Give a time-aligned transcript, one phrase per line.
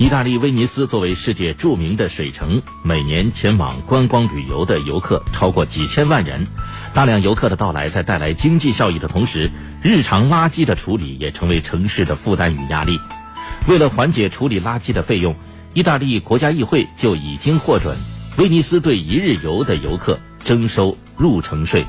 [0.00, 6.46] 意大利威尼斯作为世界著名的水城每年前往观光旅游的游客超过几千万人。
[6.94, 9.50] 大量游客的到来在带来经济效益的同时
[9.82, 12.98] 日常垃圾的处理也成为城市的负担与压力。
[13.68, 15.36] 为了缓解处理垃圾的费用
[15.74, 17.94] 意大利国家议会就已经获准
[18.38, 21.84] 威尼斯对一日游的游客征收入城税。